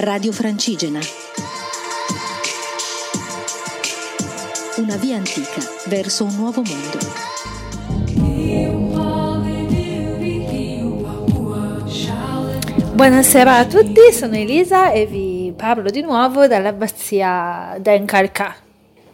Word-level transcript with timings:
Radio 0.00 0.30
Francigena. 0.30 1.00
Una 4.76 4.94
via 4.94 5.16
antica 5.16 5.60
verso 5.86 6.22
un 6.22 6.36
nuovo 6.36 6.62
mondo. 6.62 6.98
Buonasera 12.94 13.56
a 13.56 13.64
tutti, 13.64 14.12
sono 14.12 14.36
Elisa 14.36 14.92
e 14.92 15.06
vi 15.06 15.52
parlo 15.56 15.90
di 15.90 16.02
nuovo 16.02 16.46
dall'abbazia 16.46 17.76
d'Encarca, 17.80 18.54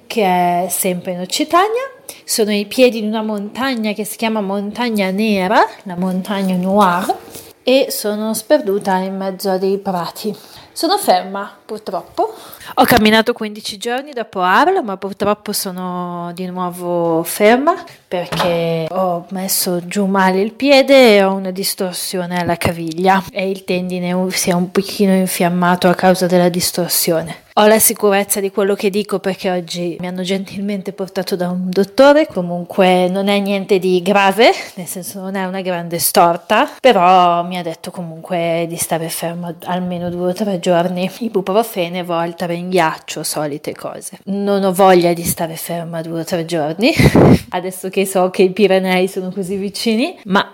che 0.06 0.22
è 0.22 0.66
sempre 0.68 1.12
in 1.12 1.20
Occitania. 1.20 1.92
Sono 2.24 2.50
ai 2.50 2.66
piedi 2.66 3.00
di 3.00 3.06
una 3.06 3.22
montagna 3.22 3.94
che 3.94 4.04
si 4.04 4.18
chiama 4.18 4.42
Montagna 4.42 5.10
Nera, 5.10 5.66
la 5.84 5.96
montagna 5.96 6.56
Noire, 6.56 7.16
e 7.64 7.86
sono 7.88 8.34
sperduta 8.34 8.96
in 8.98 9.16
mezzo 9.16 9.50
a 9.50 9.56
dei 9.56 9.78
prati. 9.78 10.36
Sono 10.72 10.98
ferma, 10.98 11.56
purtroppo. 11.64 12.34
Ho 12.74 12.84
camminato 12.84 13.32
15 13.32 13.76
giorni 13.78 14.12
dopo 14.12 14.40
Arles, 14.40 14.82
ma 14.82 14.96
purtroppo 14.96 15.52
sono 15.52 16.30
di 16.34 16.46
nuovo 16.46 17.22
ferma 17.22 17.82
perché 18.06 18.86
ho 18.90 19.26
messo 19.30 19.86
giù 19.86 20.06
male 20.06 20.40
il 20.40 20.52
piede 20.52 21.16
e 21.16 21.24
ho 21.24 21.32
una 21.32 21.50
distorsione 21.50 22.40
alla 22.40 22.56
caviglia 22.56 23.22
e 23.32 23.48
il 23.48 23.64
tendine 23.64 24.30
si 24.32 24.50
è 24.50 24.52
un 24.52 24.70
pochino 24.70 25.14
infiammato 25.14 25.88
a 25.88 25.94
causa 25.94 26.26
della 26.26 26.48
distorsione. 26.48 27.43
Ho 27.56 27.68
la 27.68 27.78
sicurezza 27.78 28.40
di 28.40 28.50
quello 28.50 28.74
che 28.74 28.90
dico 28.90 29.20
perché 29.20 29.48
oggi 29.48 29.96
mi 30.00 30.08
hanno 30.08 30.22
gentilmente 30.22 30.92
portato 30.92 31.36
da 31.36 31.50
un 31.50 31.70
dottore, 31.70 32.26
comunque 32.26 33.06
non 33.06 33.28
è 33.28 33.38
niente 33.38 33.78
di 33.78 34.02
grave, 34.02 34.50
nel 34.74 34.88
senso 34.88 35.20
non 35.20 35.36
è 35.36 35.44
una 35.44 35.60
grande 35.60 36.00
storta, 36.00 36.68
però 36.80 37.44
mi 37.44 37.56
ha 37.56 37.62
detto 37.62 37.92
comunque 37.92 38.66
di 38.68 38.74
stare 38.74 39.08
fermo 39.08 39.54
almeno 39.66 40.10
due 40.10 40.30
o 40.30 40.32
tre 40.32 40.58
giorni. 40.58 41.08
Ibuprofene, 41.16 42.02
Voltaren, 42.02 42.56
in 42.58 42.70
ghiaccio, 42.70 43.22
solite 43.22 43.72
cose. 43.72 44.18
Non 44.24 44.64
ho 44.64 44.72
voglia 44.72 45.12
di 45.12 45.22
stare 45.22 45.54
ferma 45.54 46.02
due 46.02 46.22
o 46.22 46.24
tre 46.24 46.44
giorni, 46.46 46.92
adesso 47.50 47.88
che 47.88 48.04
so 48.04 48.30
che 48.30 48.42
i 48.42 48.50
Pirenei 48.50 49.06
sono 49.06 49.30
così 49.30 49.54
vicini, 49.54 50.18
ma 50.24 50.50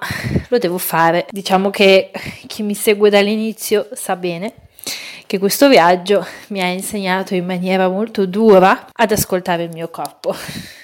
lo 0.49 0.59
devo 0.59 0.77
fare. 0.77 1.25
Diciamo 1.31 1.71
che 1.71 2.11
chi 2.47 2.63
mi 2.63 2.75
segue 2.75 3.09
dall'inizio 3.09 3.89
sa 3.95 4.17
bene 4.17 4.53
che 5.31 5.39
questo 5.39 5.69
viaggio 5.69 6.27
mi 6.49 6.61
ha 6.61 6.67
insegnato 6.67 7.37
in 7.37 7.47
maniera 7.47 7.89
molto 7.89 8.27
dura 8.27 8.87
ad 8.93 9.13
ascoltare 9.13 9.63
il 9.63 9.71
mio 9.73 9.89
corpo. 9.89 10.35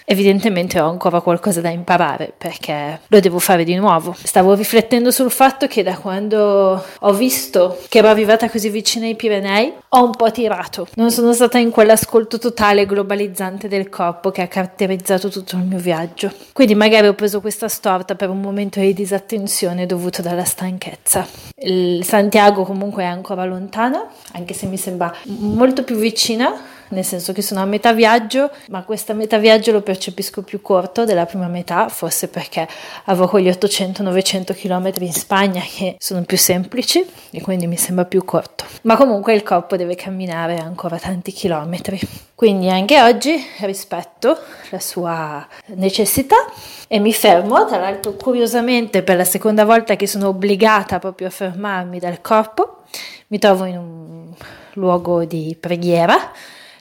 Evidentemente 0.08 0.78
ho 0.78 0.88
ancora 0.88 1.20
qualcosa 1.20 1.60
da 1.60 1.68
imparare 1.68 2.32
perché 2.38 3.00
lo 3.08 3.18
devo 3.18 3.40
fare 3.40 3.64
di 3.64 3.74
nuovo. 3.74 4.14
Stavo 4.16 4.54
riflettendo 4.54 5.10
sul 5.10 5.32
fatto 5.32 5.66
che 5.66 5.82
da 5.82 5.98
quando 5.98 6.80
ho 7.00 7.12
visto 7.12 7.76
che 7.88 7.98
ero 7.98 8.06
arrivata 8.06 8.48
così 8.48 8.68
vicina 8.68 9.06
ai 9.06 9.16
Pirenei 9.16 9.72
ho 9.88 10.04
un 10.04 10.12
po' 10.12 10.30
tirato. 10.30 10.86
Non 10.94 11.10
sono 11.10 11.32
stata 11.32 11.58
in 11.58 11.70
quell'ascolto 11.70 12.38
totale 12.38 12.86
globalizzante 12.86 13.66
del 13.66 13.88
corpo 13.88 14.30
che 14.30 14.42
ha 14.42 14.46
caratterizzato 14.46 15.28
tutto 15.28 15.56
il 15.56 15.62
mio 15.62 15.78
viaggio. 15.78 16.32
Quindi 16.52 16.76
magari 16.76 17.08
ho 17.08 17.14
preso 17.14 17.40
questa 17.40 17.66
storta 17.66 18.14
per 18.14 18.30
un 18.30 18.40
momento 18.40 18.78
di 18.78 18.94
disattenzione 18.94 19.86
dovuto 19.86 20.22
dalla 20.22 20.44
stanchezza. 20.44 21.26
Il 21.56 22.04
Santiago 22.04 22.62
comunque 22.62 23.02
è 23.02 23.06
ancora 23.06 23.44
lontana, 23.44 24.06
anche 24.36 24.54
se 24.54 24.66
mi 24.66 24.76
sembra 24.76 25.14
molto 25.24 25.82
più 25.82 25.96
vicina 25.96 26.52
nel 26.88 27.04
senso 27.04 27.32
che 27.32 27.42
sono 27.42 27.60
a 27.60 27.64
metà 27.64 27.92
viaggio, 27.92 28.50
ma 28.68 28.82
questa 28.84 29.12
metà 29.12 29.38
viaggio 29.38 29.72
lo 29.72 29.80
percepisco 29.80 30.42
più 30.42 30.60
corto 30.60 31.04
della 31.04 31.26
prima 31.26 31.48
metà, 31.48 31.88
forse 31.88 32.28
perché 32.28 32.66
avevo 33.04 33.28
quegli 33.28 33.48
800-900 33.48 34.54
km 34.54 34.92
in 35.02 35.12
Spagna 35.12 35.62
che 35.62 35.96
sono 35.98 36.22
più 36.22 36.36
semplici 36.36 37.04
e 37.30 37.40
quindi 37.40 37.66
mi 37.66 37.76
sembra 37.76 38.04
più 38.04 38.24
corto. 38.24 38.64
Ma 38.82 38.96
comunque 38.96 39.34
il 39.34 39.42
corpo 39.42 39.76
deve 39.76 39.94
camminare 39.94 40.58
ancora 40.58 40.98
tanti 40.98 41.32
chilometri. 41.32 41.98
Quindi 42.34 42.68
anche 42.68 43.00
oggi 43.00 43.34
rispetto 43.60 44.38
la 44.70 44.78
sua 44.78 45.46
necessità 45.68 46.36
e 46.86 46.98
mi 46.98 47.12
fermo, 47.12 47.64
tra 47.64 47.78
l'altro 47.78 48.12
curiosamente 48.12 49.02
per 49.02 49.16
la 49.16 49.24
seconda 49.24 49.64
volta 49.64 49.96
che 49.96 50.06
sono 50.06 50.28
obbligata 50.28 50.98
proprio 50.98 51.28
a 51.28 51.30
fermarmi 51.30 51.98
dal 51.98 52.20
corpo, 52.20 52.82
mi 53.28 53.38
trovo 53.38 53.64
in 53.64 53.78
un 53.78 54.34
luogo 54.74 55.24
di 55.24 55.56
preghiera 55.58 56.30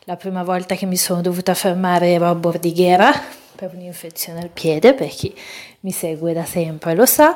la 0.06 0.16
prima 0.18 0.44
volta 0.44 0.76
che 0.76 0.86
mi 0.86 0.98
sono 0.98 1.22
dovuta 1.22 1.56
fermare 1.56 2.10
ero 2.10 2.28
a 2.28 2.36
Bordighera 2.36 3.12
per 3.56 3.72
un'infezione 3.74 4.40
al 4.40 4.50
piede, 4.50 4.94
per 4.94 5.08
chi 5.08 5.34
mi 5.82 5.92
segue 5.92 6.34
da 6.34 6.46
sempre 6.46 6.94
lo 6.94 7.06
sa, 7.06 7.36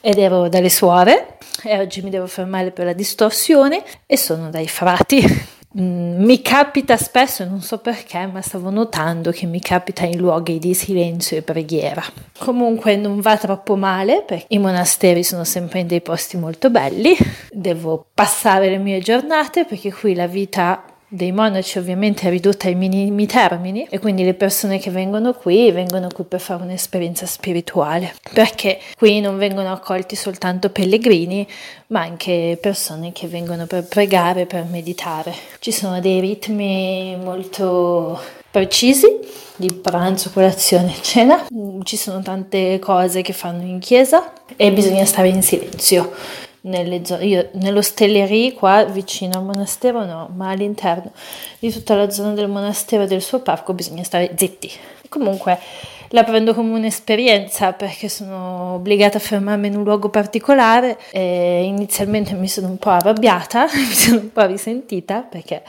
ed 0.00 0.18
ero 0.18 0.48
dalle 0.48 0.70
suore 0.70 1.36
e 1.62 1.78
oggi 1.78 2.02
mi 2.02 2.10
devo 2.10 2.26
fermare 2.26 2.70
per 2.72 2.86
la 2.86 2.92
distorsione 2.92 3.84
e 4.06 4.16
sono 4.16 4.50
dai 4.50 4.66
frati. 4.66 5.56
Mm, 5.78 6.24
mi 6.24 6.40
capita 6.40 6.96
spesso, 6.96 7.44
non 7.44 7.60
so 7.60 7.78
perché, 7.78 8.26
ma 8.26 8.40
stavo 8.40 8.70
notando 8.70 9.30
che 9.30 9.46
mi 9.46 9.60
capita 9.60 10.04
in 10.06 10.16
luoghi 10.16 10.58
di 10.58 10.72
silenzio 10.74 11.36
e 11.36 11.42
preghiera. 11.42 12.02
Comunque 12.38 12.96
non 12.96 13.20
va 13.20 13.36
troppo 13.36 13.76
male 13.76 14.24
perché 14.26 14.46
i 14.48 14.58
monasteri 14.58 15.22
sono 15.22 15.44
sempre 15.44 15.80
in 15.80 15.86
dei 15.86 16.00
posti 16.00 16.36
molto 16.36 16.70
belli. 16.70 17.14
Devo 17.52 18.06
passare 18.12 18.70
le 18.70 18.78
mie 18.78 19.00
giornate 19.00 19.66
perché 19.66 19.92
qui 19.92 20.14
la 20.14 20.26
vita 20.26 20.82
dei 21.10 21.32
monaci 21.32 21.78
ovviamente 21.78 22.26
è 22.26 22.30
ridotta 22.30 22.68
ai 22.68 22.74
minimi 22.74 23.26
termini 23.26 23.86
e 23.88 23.98
quindi 23.98 24.24
le 24.24 24.34
persone 24.34 24.78
che 24.78 24.90
vengono 24.90 25.32
qui 25.32 25.70
vengono 25.72 26.08
qui 26.12 26.24
per 26.24 26.38
fare 26.38 26.62
un'esperienza 26.62 27.24
spirituale 27.24 28.14
perché 28.34 28.78
qui 28.94 29.20
non 29.20 29.38
vengono 29.38 29.72
accolti 29.72 30.14
soltanto 30.14 30.68
pellegrini 30.68 31.48
ma 31.86 32.02
anche 32.02 32.58
persone 32.60 33.12
che 33.12 33.26
vengono 33.26 33.64
per 33.64 33.84
pregare, 33.84 34.44
per 34.44 34.64
meditare. 34.64 35.32
Ci 35.58 35.72
sono 35.72 36.00
dei 36.00 36.20
ritmi 36.20 37.16
molto 37.18 38.20
precisi 38.50 39.06
di 39.56 39.72
pranzo, 39.72 40.30
colazione, 40.30 40.94
cena. 41.00 41.46
Ci 41.82 41.96
sono 41.96 42.20
tante 42.20 42.78
cose 42.78 43.22
che 43.22 43.32
fanno 43.32 43.62
in 43.62 43.78
chiesa 43.78 44.32
e 44.56 44.70
bisogna 44.70 45.06
stare 45.06 45.28
in 45.28 45.42
silenzio 45.42 46.12
nelle 46.62 47.04
zone, 47.04 47.24
io 47.24 47.48
nell'ostelleria 47.52 48.52
qua 48.52 48.84
vicino 48.84 49.38
al 49.38 49.44
monastero 49.44 50.04
no, 50.04 50.30
ma 50.34 50.50
all'interno 50.50 51.12
di 51.58 51.72
tutta 51.72 51.94
la 51.94 52.10
zona 52.10 52.32
del 52.32 52.48
monastero 52.48 53.04
e 53.04 53.06
del 53.06 53.22
suo 53.22 53.40
parco 53.40 53.72
bisogna 53.72 54.02
stare 54.02 54.32
zitti. 54.36 54.70
Comunque 55.08 55.58
la 56.08 56.24
prendo 56.24 56.54
come 56.54 56.74
un'esperienza 56.74 57.72
perché 57.72 58.08
sono 58.08 58.74
obbligata 58.74 59.18
a 59.18 59.20
fermarmi 59.20 59.66
in 59.66 59.76
un 59.76 59.84
luogo 59.84 60.08
particolare 60.08 60.98
e 61.10 61.64
inizialmente 61.64 62.34
mi 62.34 62.48
sono 62.48 62.68
un 62.68 62.78
po' 62.78 62.90
arrabbiata, 62.90 63.66
mi 63.74 63.94
sono 63.94 64.20
un 64.20 64.32
po' 64.32 64.46
risentita 64.46 65.20
perché 65.20 65.62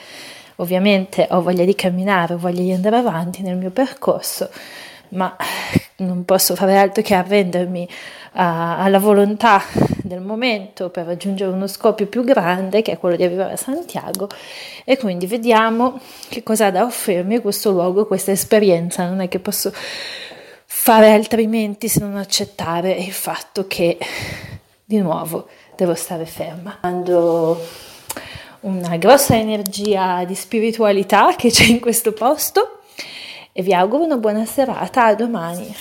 ovviamente 0.56 1.26
ho 1.30 1.42
voglia 1.42 1.64
di 1.64 1.74
camminare, 1.74 2.34
ho 2.34 2.38
voglia 2.38 2.62
di 2.62 2.72
andare 2.72 2.96
avanti 2.96 3.42
nel 3.42 3.56
mio 3.56 3.70
percorso, 3.70 4.48
ma 5.10 5.36
non 5.96 6.24
posso 6.24 6.54
fare 6.54 6.78
altro 6.78 7.02
che 7.02 7.14
arrendermi 7.14 7.88
alla 8.32 8.98
volontà 8.98 9.62
del 10.02 10.20
momento 10.20 10.88
per 10.88 11.06
raggiungere 11.06 11.50
uno 11.50 11.66
scopo 11.66 12.06
più 12.06 12.22
grande 12.24 12.80
che 12.82 12.92
è 12.92 12.98
quello 12.98 13.16
di 13.16 13.24
arrivare 13.24 13.54
a 13.54 13.56
Santiago 13.56 14.28
e 14.84 14.96
quindi 14.96 15.26
vediamo 15.26 15.98
che 16.28 16.42
cosa 16.42 16.66
ha 16.66 16.70
da 16.70 16.84
offrirmi 16.84 17.40
questo 17.40 17.72
luogo, 17.72 18.06
questa 18.06 18.30
esperienza, 18.30 19.06
non 19.06 19.20
è 19.20 19.28
che 19.28 19.40
posso 19.40 19.72
fare 20.66 21.12
altrimenti 21.12 21.88
se 21.88 22.00
non 22.00 22.16
accettare 22.16 22.92
il 22.92 23.12
fatto 23.12 23.66
che 23.66 23.98
di 24.84 24.98
nuovo 24.98 25.48
devo 25.76 25.94
stare 25.94 26.24
ferma. 26.24 26.78
Quando 26.80 27.60
una 28.60 28.96
grossa 28.96 29.36
energia 29.36 30.24
di 30.24 30.34
spiritualità 30.34 31.34
che 31.36 31.50
c'è 31.50 31.64
in 31.64 31.80
questo 31.80 32.12
posto 32.12 32.79
e 33.52 33.62
vi 33.62 33.74
auguro 33.74 34.04
una 34.04 34.16
buona 34.16 34.44
serata, 34.44 35.06
a 35.06 35.14
domani. 35.14 35.74